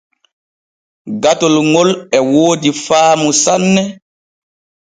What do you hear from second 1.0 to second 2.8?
Gatol ŋol e woodi